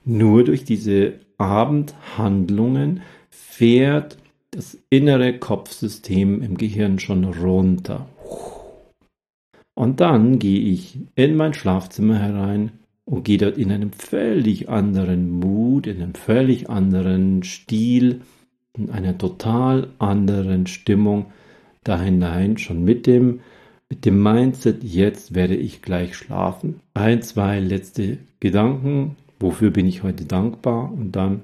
Nur 0.05 0.45
durch 0.45 0.65
diese 0.65 1.15
Abendhandlungen 1.39 3.03
fährt 3.31 4.19
das 4.51 4.79
innere 4.91 5.39
Kopfsystem 5.39 6.43
im 6.43 6.57
Gehirn 6.57 6.99
schon 6.99 7.25
runter. 7.25 8.09
Und 9.75 10.01
dann 10.01 10.39
gehe 10.39 10.61
ich 10.61 10.99
in 11.15 11.37
mein 11.37 11.55
Schlafzimmer 11.55 12.19
herein 12.19 12.73
und 13.05 13.25
gehe 13.25 13.39
dort 13.39 13.59
in 13.59 13.71
einem 13.71 13.93
völlig 13.93 14.69
anderen 14.69 15.31
Mut, 15.31 15.87
in 15.87 16.03
einem 16.03 16.15
völlig 16.15 16.69
anderen 16.69 17.43
Stil 17.43 18.23
in 18.79 18.91
einer 18.91 19.19
total 19.19 19.89
anderen 19.99 20.67
Stimmung 20.67 21.27
da 21.85 22.01
hinein, 22.01 22.59
schon 22.59 22.85
mit 22.85 23.07
dem, 23.07 23.41
mit 23.91 24.05
dem 24.05 24.23
Mindset, 24.23 24.85
jetzt 24.85 25.35
werde 25.35 25.57
ich 25.57 25.83
gleich 25.83 26.15
schlafen. 26.17 26.81
Ein, 26.95 27.23
zwei 27.23 27.61
letzte 27.61 28.19
Gedanken, 28.41 29.17
wofür 29.41 29.71
bin 29.71 29.87
ich 29.87 30.03
heute 30.03 30.25
dankbar 30.25 30.93
und 30.93 31.13
dann, 31.13 31.43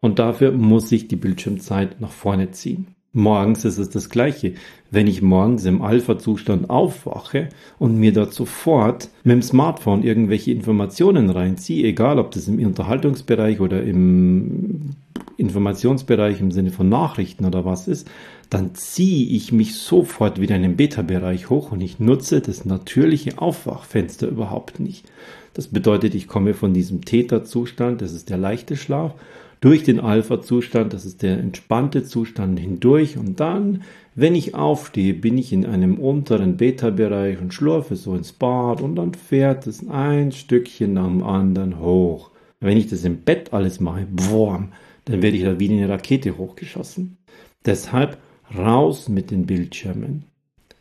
und 0.00 0.18
dafür 0.18 0.52
muss 0.52 0.90
ich 0.92 1.08
die 1.08 1.16
Bildschirmzeit 1.16 2.00
nach 2.00 2.10
vorne 2.10 2.50
ziehen. 2.50 2.86
Morgens 3.14 3.66
ist 3.66 3.76
es 3.76 3.90
das 3.90 4.08
Gleiche. 4.08 4.54
Wenn 4.90 5.06
ich 5.06 5.20
morgens 5.20 5.66
im 5.66 5.82
Alpha-Zustand 5.82 6.70
aufwache 6.70 7.50
und 7.78 7.98
mir 7.98 8.12
dort 8.14 8.32
sofort 8.32 9.10
mit 9.22 9.34
dem 9.34 9.42
Smartphone 9.42 10.02
irgendwelche 10.02 10.50
Informationen 10.50 11.28
reinziehe, 11.28 11.86
egal 11.86 12.18
ob 12.18 12.30
das 12.30 12.48
im 12.48 12.58
Unterhaltungsbereich 12.64 13.60
oder 13.60 13.82
im 13.82 14.94
Informationsbereich 15.36 16.40
im 16.40 16.52
Sinne 16.52 16.70
von 16.70 16.88
Nachrichten 16.88 17.44
oder 17.44 17.66
was 17.66 17.86
ist, 17.86 18.08
dann 18.48 18.74
ziehe 18.74 19.36
ich 19.36 19.52
mich 19.52 19.74
sofort 19.74 20.40
wieder 20.40 20.56
in 20.56 20.62
den 20.62 20.76
Beta-Bereich 20.76 21.50
hoch 21.50 21.72
und 21.72 21.82
ich 21.82 21.98
nutze 21.98 22.40
das 22.40 22.64
natürliche 22.64 23.38
Aufwachfenster 23.38 24.28
überhaupt 24.28 24.80
nicht. 24.80 25.04
Das 25.52 25.68
bedeutet, 25.68 26.14
ich 26.14 26.28
komme 26.28 26.54
von 26.54 26.72
diesem 26.72 27.04
Theta-Zustand, 27.04 28.00
das 28.00 28.12
ist 28.12 28.30
der 28.30 28.38
leichte 28.38 28.76
Schlaf, 28.76 29.14
durch 29.62 29.84
den 29.84 30.00
Alpha-Zustand, 30.00 30.92
das 30.92 31.04
ist 31.04 31.22
der 31.22 31.38
entspannte 31.38 32.02
Zustand 32.02 32.58
hindurch 32.58 33.16
und 33.16 33.38
dann, 33.38 33.84
wenn 34.16 34.34
ich 34.34 34.56
aufstehe, 34.56 35.14
bin 35.14 35.38
ich 35.38 35.52
in 35.52 35.64
einem 35.64 35.98
unteren 35.98 36.56
Beta-Bereich 36.56 37.40
und 37.40 37.54
schlurfe 37.54 37.94
so 37.94 38.16
ins 38.16 38.32
Bad 38.32 38.82
und 38.82 38.96
dann 38.96 39.14
fährt 39.14 39.68
es 39.68 39.88
ein 39.88 40.32
Stückchen 40.32 40.94
nach 40.94 41.06
dem 41.06 41.22
anderen 41.22 41.78
hoch. 41.78 42.30
Wenn 42.58 42.76
ich 42.76 42.88
das 42.88 43.04
im 43.04 43.18
Bett 43.18 43.52
alles 43.52 43.78
mache, 43.78 44.04
boah, 44.10 44.68
dann 45.04 45.22
werde 45.22 45.36
ich 45.36 45.44
da 45.44 45.60
wie 45.60 45.70
eine 45.70 45.88
Rakete 45.88 46.36
hochgeschossen. 46.38 47.18
Deshalb 47.64 48.18
raus 48.58 49.08
mit 49.08 49.30
den 49.30 49.46
Bildschirmen. 49.46 50.24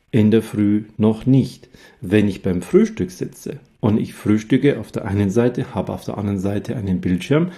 In 0.09 0.31
der 0.31 0.41
Früh 0.41 0.85
noch 0.97 1.27
nicht. 1.27 1.69
Wenn 2.01 2.27
ich 2.27 2.41
beim 2.41 2.63
Frühstück 2.63 3.11
sitze 3.11 3.59
und 3.79 4.00
ich 4.00 4.15
frühstücke 4.15 4.79
auf 4.79 4.91
der 4.91 5.05
einen 5.05 5.29
Seite, 5.29 5.75
habe 5.75 5.93
auf 5.93 6.03
der 6.03 6.17
anderen 6.17 6.39
Seite 6.39 6.75
einen 6.75 7.00
Bildschirm, 7.00 7.51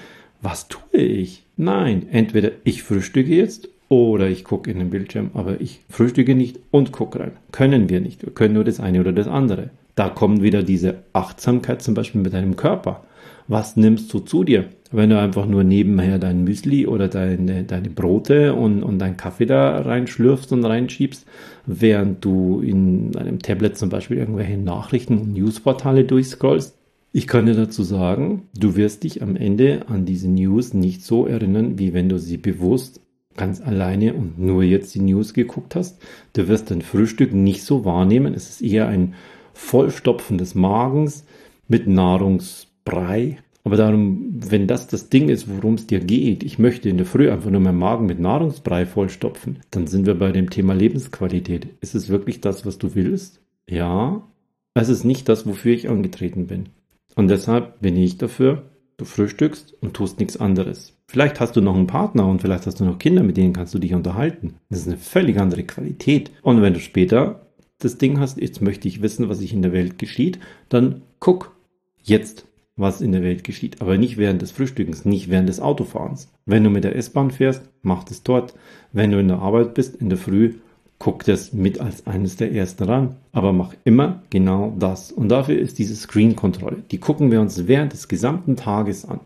was 0.44 0.68
tue 0.68 1.00
ich? 1.00 1.44
Nein, 1.56 2.08
entweder 2.12 2.52
ich 2.64 2.84
frühstücke 2.84 3.34
jetzt 3.34 3.70
oder 3.88 4.28
ich 4.28 4.44
gucke 4.44 4.70
in 4.70 4.80
den 4.80 4.90
Bildschirm, 4.90 5.32
aber 5.34 5.62
ich 5.62 5.82
frühstücke 5.90 6.36
nicht 6.36 6.60
und 6.70 6.92
gucke 6.92 7.20
rein. 7.20 7.32
Können 7.52 7.90
wir 7.90 8.02
nicht. 8.02 8.24
Wir 8.24 8.34
können 8.34 8.54
nur 8.54 8.66
das 8.66 8.80
eine 8.80 9.00
oder 9.00 9.14
das 9.14 9.28
andere. 9.28 9.70
Da 9.96 10.10
kommt 10.10 10.42
wieder 10.42 10.62
diese 10.62 11.04
Achtsamkeit 11.14 11.82
zum 11.82 11.94
Beispiel 11.94 12.22
mit 12.22 12.34
deinem 12.34 12.56
Körper. 12.56 13.04
Was 13.48 13.78
nimmst 13.78 14.14
du 14.14 14.20
zu 14.20 14.44
dir? 14.44 14.66
Wenn 14.92 15.10
du 15.10 15.20
einfach 15.20 15.46
nur 15.46 15.64
nebenher 15.64 16.20
dein 16.20 16.44
Müsli 16.44 16.88
oder 16.88 17.08
deine, 17.08 17.64
deine 17.64 17.90
Brote 17.90 18.54
und, 18.54 18.84
und 18.84 19.00
dein 19.00 19.18
Kaffee 19.18 19.46
da 19.46 19.80
reinschlürfst 19.82 20.52
und 20.52 20.66
reinschiebst, 20.66 21.26
während 21.66 22.24
du 22.24 22.62
in 22.62 23.12
deinem 23.12 23.40
Tablet 23.40 23.78
zum 23.78 23.90
Beispiel 23.90 24.18
irgendwelche 24.18 24.58
Nachrichten 24.58 25.18
und 25.18 25.34
Newsportale 25.34 26.04
durchscrollst, 26.04 26.76
ich 27.16 27.28
kann 27.28 27.46
dir 27.46 27.54
dazu 27.54 27.84
sagen, 27.84 28.50
du 28.58 28.76
wirst 28.76 29.04
dich 29.04 29.22
am 29.22 29.36
Ende 29.36 29.88
an 29.88 30.04
diese 30.06 30.28
News 30.28 30.74
nicht 30.74 31.04
so 31.04 31.28
erinnern, 31.28 31.78
wie 31.78 31.94
wenn 31.94 32.10
du 32.10 32.18
sie 32.18 32.38
bewusst 32.38 33.02
ganz 33.38 33.62
alleine 33.62 34.16
und 34.16 34.40
nur 34.40 34.64
jetzt 34.64 34.94
die 34.96 35.02
News 35.02 35.36
geguckt 35.36 35.76
hast. 35.76 36.02
Du 36.34 36.48
wirst 36.48 36.72
dein 36.72 36.82
Frühstück 36.82 37.32
nicht 37.32 37.64
so 37.64 37.86
wahrnehmen. 37.86 38.34
Es 38.34 38.50
ist 38.50 38.62
eher 38.62 38.88
ein 38.88 39.14
Vollstopfen 39.54 40.40
des 40.40 40.56
Magens 40.56 41.26
mit 41.68 41.88
Nahrungsbrei. 41.88 43.38
Aber 43.64 43.78
darum, 43.78 44.40
wenn 44.50 44.68
das 44.68 44.88
das 44.88 45.10
Ding 45.10 45.30
ist, 45.30 45.48
worum 45.48 45.76
es 45.76 45.86
dir 45.86 46.00
geht, 46.00 46.44
ich 46.44 46.58
möchte 46.58 46.90
in 46.90 46.98
der 46.98 47.06
Früh 47.06 47.30
einfach 47.30 47.52
nur 47.52 47.62
meinen 47.62 47.78
Magen 47.78 48.08
mit 48.08 48.20
Nahrungsbrei 48.20 48.88
vollstopfen, 48.88 49.60
dann 49.70 49.86
sind 49.86 50.08
wir 50.08 50.16
bei 50.16 50.32
dem 50.32 50.50
Thema 50.50 50.74
Lebensqualität. 50.74 51.68
Ist 51.80 51.94
es 51.94 52.10
wirklich 52.10 52.42
das, 52.42 52.66
was 52.66 52.80
du 52.80 52.96
willst? 52.96 53.40
Ja. 53.70 54.28
Es 54.74 54.90
ist 54.90 55.04
nicht 55.04 55.30
das, 55.30 55.46
wofür 55.46 55.74
ich 55.74 55.90
angetreten 55.90 56.48
bin. 56.48 56.70
Und 57.16 57.28
deshalb 57.28 57.82
bin 57.82 57.96
ich 57.98 58.18
dafür, 58.18 58.70
du 58.98 59.06
frühstückst 59.06 59.76
und 59.82 59.94
tust 59.94 60.20
nichts 60.20 60.38
anderes. 60.38 60.98
Vielleicht 61.08 61.40
hast 61.40 61.56
du 61.56 61.62
noch 61.62 61.76
einen 61.76 61.88
Partner 61.88 62.28
und 62.28 62.42
vielleicht 62.42 62.66
hast 62.66 62.80
du 62.80 62.86
noch 62.86 62.98
Kinder, 62.98 63.24
mit 63.24 63.38
denen 63.38 63.54
kannst 63.54 63.74
du 63.74 63.80
dich 63.80 63.94
unterhalten. 63.94 64.56
Das 64.70 64.80
ist 64.80 64.88
eine 64.88 64.98
völlig 64.98 65.40
andere 65.40 65.64
Qualität. 65.64 66.32
Und 66.42 66.62
wenn 66.62 66.74
du 66.74 66.80
später 66.80 67.48
das 67.80 67.98
Ding 67.98 68.20
hast, 68.20 68.40
jetzt 68.40 68.62
möchte 68.62 68.88
ich 68.88 69.02
wissen, 69.02 69.30
was 69.30 69.40
sich 69.40 69.54
in 69.54 69.62
der 69.62 69.74
Welt 69.74 70.00
geschieht, 70.00 70.40
dann 70.70 71.02
guck 71.20 71.56
jetzt, 72.02 72.48
was 72.76 73.02
in 73.02 73.12
der 73.12 73.22
Welt 73.22 73.44
geschieht. 73.44 73.82
Aber 73.82 73.98
nicht 73.98 74.18
während 74.18 74.42
des 74.42 74.52
Frühstückens, 74.52 75.06
nicht 75.06 75.30
während 75.30 75.50
des 75.50 75.60
Autofahrens. 75.60 76.32
Wenn 76.46 76.64
du 76.64 76.70
mit 76.70 76.84
der 76.84 76.96
S-Bahn 76.96 77.32
fährst, 77.32 77.70
mach 77.82 78.10
es 78.10 78.24
dort. 78.24 78.56
Wenn 78.92 79.12
du 79.12 79.20
in 79.20 79.28
der 79.28 79.40
Arbeit 79.40 79.74
bist, 79.74 79.96
in 79.96 80.10
der 80.10 80.18
Früh, 80.18 80.56
guck 81.04 81.26
das 81.26 81.52
mit 81.52 81.82
als 81.82 82.08
eines 82.08 82.38
der 82.38 82.54
ersten 82.54 82.86
ran. 82.86 83.16
Aber 83.34 83.52
mach 83.52 83.74
immer 83.84 84.24
genau 84.30 84.74
das. 84.80 85.12
Und 85.12 85.28
dafür 85.28 85.60
ist 85.60 85.78
diese 85.78 85.98
Screen-Kontrolle. 85.98 86.78
Die 86.92 86.98
gucken 86.98 87.30
wir 87.30 87.42
uns 87.42 87.68
während 87.68 87.92
des 87.92 88.08
gesamten 88.08 88.56
Tages 88.56 89.04
an. 89.04 89.20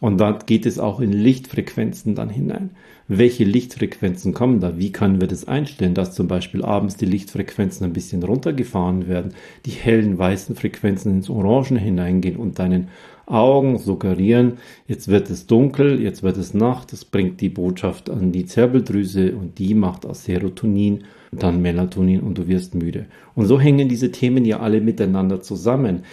Und 0.00 0.18
da 0.18 0.32
geht 0.32 0.66
es 0.66 0.80
auch 0.80 0.98
in 0.98 1.12
Lichtfrequenzen 1.12 2.16
dann 2.16 2.28
hinein. 2.28 2.70
Welche 3.06 3.44
Lichtfrequenzen 3.44 4.34
kommen 4.34 4.58
da? 4.58 4.76
Wie 4.76 4.90
können 4.90 5.20
wir 5.20 5.28
das 5.28 5.46
einstellen, 5.46 5.94
dass 5.94 6.12
zum 6.12 6.26
Beispiel 6.26 6.64
abends 6.64 6.96
die 6.96 7.06
Lichtfrequenzen 7.06 7.86
ein 7.86 7.92
bisschen 7.92 8.24
runtergefahren 8.24 9.06
werden, 9.06 9.32
die 9.66 9.70
hellen 9.70 10.18
weißen 10.18 10.56
Frequenzen 10.56 11.12
ins 11.12 11.30
Orangen 11.30 11.76
hineingehen 11.76 12.36
und 12.36 12.58
deinen 12.58 12.88
Augen 13.26 13.78
suggerieren, 13.78 14.58
jetzt 14.86 15.08
wird 15.08 15.30
es 15.30 15.46
dunkel, 15.46 16.00
jetzt 16.00 16.22
wird 16.22 16.36
es 16.36 16.54
Nacht, 16.54 16.92
das 16.92 17.04
bringt 17.04 17.40
die 17.40 17.48
Botschaft 17.48 18.10
an 18.10 18.32
die 18.32 18.46
Zirbeldrüse 18.46 19.34
und 19.34 19.58
die 19.58 19.74
macht 19.74 20.04
aus 20.04 20.24
Serotonin 20.24 21.04
dann 21.38 21.62
Melatonin 21.62 22.20
und 22.20 22.38
du 22.38 22.48
wirst 22.48 22.74
müde. 22.74 23.06
Und 23.34 23.46
so 23.46 23.60
hängen 23.60 23.88
diese 23.88 24.12
Themen 24.12 24.44
ja 24.44 24.60
alle 24.60 24.80
miteinander 24.80 25.40
zusammen. 25.40 26.04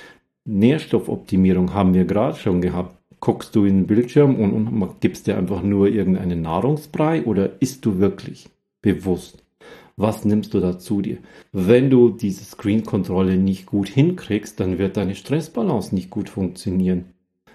Nährstoffoptimierung 0.46 1.74
haben 1.74 1.94
wir 1.94 2.06
gerade 2.06 2.38
schon 2.38 2.62
gehabt. 2.62 2.98
Guckst 3.20 3.56
du 3.56 3.66
in 3.66 3.82
den 3.82 3.88
Bildschirm 3.88 4.36
und, 4.36 4.52
und 4.52 5.00
gibst 5.00 5.28
dir 5.28 5.38
einfach 5.38 5.62
nur 5.62 5.88
irgendeinen 5.88 6.42
Nahrungsbrei 6.42 7.24
oder 7.24 7.62
isst 7.62 7.86
du 7.86 8.00
wirklich 8.00 8.50
bewusst? 8.82 9.44
Was 9.98 10.26
nimmst 10.26 10.54
du 10.54 10.60
da 10.60 10.80
zu 10.80 11.02
dir? 11.02 11.18
Wenn 11.52 11.90
du 11.90 12.10
diese 12.10 12.44
Screen-Kontrolle 12.44 13.38
nicht 13.38 13.66
gut 13.66 13.90
hinkriegst, 13.90 14.60
dann 14.60 14.78
wird 14.78 14.98
deine 14.98 15.16
Stressbalance 15.16 15.94
nicht 15.94 16.10
gut 16.10 16.30
funktionieren. 16.30 17.06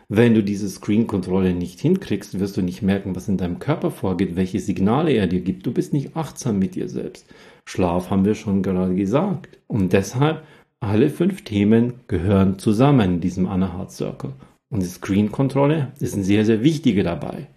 Wenn 0.09 0.35
du 0.35 0.43
diese 0.43 0.69
Screen-Kontrolle 0.69 1.53
nicht 1.53 1.81
hinkriegst, 1.81 2.39
wirst 2.39 2.57
du 2.57 2.63
nicht 2.63 2.81
merken, 2.81 3.17
was 3.17 3.27
in 3.29 3.39
deinem 3.39 3.59
Körper 3.59 3.91
vorgeht, 3.91 4.37
welche 4.37 4.61
Signale 4.61 5.13
er 5.13 5.27
dir 5.27 5.41
gibt. 5.41 5.67
Du 5.67 5.73
bist 5.73 5.93
nicht 5.93 6.17
achtsam 6.17 6.61
mit 6.61 6.77
dir 6.77 6.89
selbst. 6.89 7.27
Schlaf 7.65 8.11
haben 8.11 8.25
wir 8.25 8.37
schon 8.37 8.63
gerade 8.63 8.95
gesagt. 8.95 9.59
Und 9.67 9.93
deshalb, 9.93 10.45
alle 10.79 11.11
fünf 11.11 11.43
Themen 11.43 11.95
gehören 12.07 12.61
zusammen 12.61 13.15
in 13.15 13.21
diesem 13.21 13.49
Anaheart 13.49 13.91
Circle. 13.91 14.35
Und 14.71 14.83
die 14.83 14.87
Screen-Kontrolle 14.87 15.93
ist 15.99 16.15
ein 16.15 16.23
sehr, 16.23 16.45
sehr 16.45 16.63
wichtiger 16.63 17.03
dabei. 17.03 17.49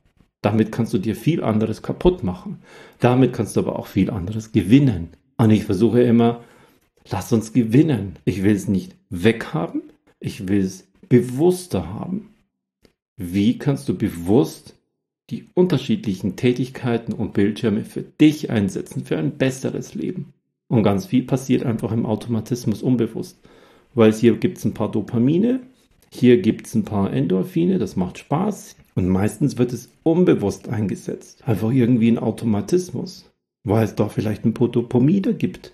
Damit 0.42 0.72
kannst 0.72 0.94
du 0.94 0.98
dir 0.98 1.16
viel 1.16 1.44
anderes 1.44 1.82
kaputt 1.82 2.24
machen. 2.24 2.60
Damit 3.00 3.34
kannst 3.34 3.56
du 3.56 3.62
aber 3.62 3.78
auch 3.78 3.88
viel 3.88 4.10
anderes 4.10 4.52
gewinnen. 4.52 5.10
Und 5.38 5.52
ich 5.52 5.66
versuche 5.66 6.02
immer, 6.02 6.44
lass 7.10 7.34
uns 7.34 7.54
gewinnen. 7.54 8.18
Ich 8.26 8.44
will 8.44 8.56
es 8.56 8.68
nicht 8.68 8.96
weghaben, 9.10 9.84
ich 10.20 10.48
will 10.48 10.62
es 10.62 10.88
bewusster 11.10 11.94
haben. 11.94 12.30
Wie 13.18 13.58
kannst 13.58 13.90
du 13.90 13.98
bewusst 13.98 14.76
die 15.30 15.48
unterschiedlichen 15.54 16.36
Tätigkeiten 16.36 17.14
und 17.14 17.34
Bildschirme 17.34 17.84
für 17.84 18.02
dich 18.02 18.50
einsetzen, 18.50 19.04
für 19.04 19.18
ein 19.18 19.38
besseres 19.38 19.94
Leben? 19.94 20.34
Und 20.70 20.84
ganz 20.84 21.08
viel 21.08 21.24
passiert 21.24 21.64
einfach 21.64 21.92
im 21.92 22.06
Automatismus 22.06 22.82
unbewusst. 22.82 23.40
Weil 23.96 24.14
hier 24.14 24.38
gibt 24.38 24.60
es 24.60 24.66
ein 24.66 24.74
paar 24.74 24.92
Dopamine, 24.92 25.62
hier 26.12 26.42
gibt 26.42 26.68
es 26.68 26.76
ein 26.76 26.86
paar 26.86 27.12
Endorphine, 27.12 27.80
das 27.80 27.96
macht 27.96 28.20
Spaß. 28.20 28.76
Und 29.00 29.08
meistens 29.08 29.58
wird 29.58 29.72
es 29.72 29.94
unbewusst 30.04 30.68
eingesetzt. 30.68 31.42
Einfach 31.46 31.72
irgendwie 31.72 32.12
ein 32.12 32.20
Automatismus. 32.20 33.32
Weil 33.64 33.86
es 33.86 33.96
doch 33.96 34.12
vielleicht 34.12 34.44
ein 34.44 34.54
Potopomide 34.54 35.36
gibt. 35.36 35.72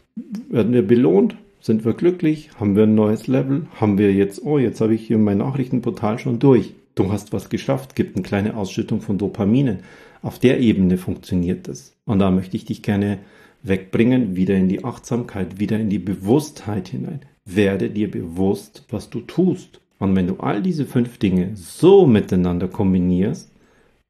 Werden 0.48 0.74
wir 0.74 0.86
belohnt? 0.86 1.36
Sind 1.60 1.86
wir 1.86 1.94
glücklich? 1.94 2.52
Haben 2.60 2.76
wir 2.76 2.84
ein 2.84 2.94
neues 2.94 3.26
Level? 3.26 3.66
Haben 3.82 3.98
wir 3.98 4.14
jetzt, 4.14 4.46
oh, 4.46 4.60
jetzt 4.60 4.80
habe 4.80 4.94
ich 4.94 5.08
hier 5.08 5.18
mein 5.18 5.40
Nachrichtenportal 5.40 6.20
schon 6.20 6.38
durch. 6.38 6.76
Du 6.94 7.12
hast 7.12 7.34
was 7.34 7.50
geschafft, 7.50 7.96
gibt 7.96 8.16
eine 8.16 8.22
kleine 8.22 8.56
Ausschüttung 8.56 9.02
von 9.02 9.18
Dopaminen. 9.18 9.80
Auf 10.22 10.38
der 10.38 10.60
Ebene 10.60 11.00
funktioniert 11.00 11.68
das. 11.68 11.98
Und 12.06 12.20
da 12.20 12.30
möchte 12.30 12.56
ich 12.58 12.66
dich 12.66 12.84
gerne 12.84 13.18
wegbringen, 13.64 14.36
wieder 14.36 14.54
in 14.54 14.70
die 14.70 14.84
Achtsamkeit, 14.84 15.60
wieder 15.60 15.80
in 15.80 15.90
die 15.90 15.98
Bewusstheit 15.98 16.90
hinein. 16.90 17.22
Werde 17.44 17.90
dir 17.90 18.12
bewusst, 18.12 18.86
was 18.92 19.10
du 19.10 19.22
tust. 19.22 19.82
Und 20.00 20.16
wenn 20.16 20.28
du 20.28 20.38
all 20.38 20.62
diese 20.62 20.86
fünf 20.86 21.18
Dinge 21.18 21.52
so 21.56 22.06
miteinander 22.06 22.68
kombinierst, 22.68 23.52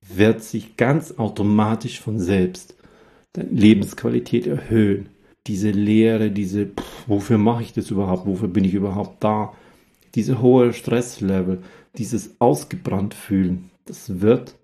wird 0.08 0.44
sich 0.44 0.78
ganz 0.78 1.14
automatisch 1.18 2.00
von 2.00 2.20
selbst 2.20 2.76
deine 3.34 3.50
Lebensqualität 3.50 4.48
erhöhen. 4.48 5.10
Diese 5.48 5.70
Leere, 5.70 6.32
diese, 6.32 6.66
pff, 6.66 7.08
wofür 7.08 7.38
mache 7.38 7.64
ich 7.64 7.74
das 7.74 7.92
überhaupt? 7.92 8.26
Wofür 8.26 8.48
bin 8.48 8.64
ich 8.64 8.74
überhaupt 8.74 9.24
da? 9.24 9.54
Diese 10.16 10.42
hohe 10.42 10.74
Stresslevel, 10.74 11.62
dieses 11.98 12.40
ausgebrannt 12.40 13.14
fühlen, 13.14 13.70
das 13.86 14.22
wird 14.22 14.56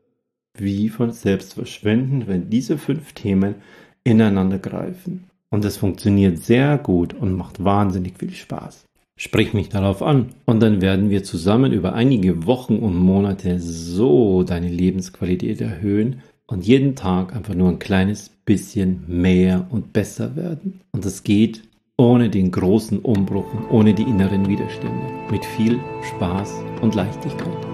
wie 0.58 0.90
von 0.90 1.12
selbst 1.12 1.54
verschwinden, 1.54 2.28
wenn 2.28 2.50
diese 2.50 2.78
fünf 2.78 3.14
Themen 3.14 3.56
ineinander 4.04 4.60
greifen. 4.60 5.30
Und 5.50 5.66
es 5.66 5.78
funktioniert 5.78 6.40
sehr 6.40 6.78
gut 6.78 7.14
und 7.14 7.34
macht 7.34 7.64
wahnsinnig 7.64 8.18
viel 8.18 8.32
Spaß. 8.32 8.86
Sprich 9.16 9.54
mich 9.54 9.70
darauf 9.70 10.02
an 10.02 10.30
und 10.46 10.62
dann 10.62 10.82
werden 10.82 11.10
wir 11.10 11.24
zusammen 11.24 11.74
über 11.74 11.94
einige 11.94 12.46
Wochen 12.46 12.78
und 12.78 12.96
Monate 12.96 13.60
so 13.60 14.44
deine 14.44 14.70
Lebensqualität 14.70 15.62
erhöhen 15.62 16.22
und 16.48 16.66
jeden 16.66 16.96
Tag 16.96 17.36
einfach 17.36 17.54
nur 17.54 17.70
ein 17.70 17.80
kleines 17.80 18.30
bisschen 18.30 19.04
mehr 19.08 19.68
und 19.70 19.94
besser 19.94 20.36
werden. 20.36 20.82
Und 20.92 21.06
das 21.06 21.24
geht 21.24 21.64
ohne 21.98 22.30
den 22.30 22.52
großen 22.52 23.00
Umbruch 23.00 23.54
und 23.54 23.70
ohne 23.70 23.94
die 23.94 24.04
inneren 24.04 24.48
Widerstände, 24.48 25.06
mit 25.30 25.46
viel 25.46 25.80
Spaß 26.16 26.52
und 26.82 26.96
Leichtigkeit. 26.96 27.71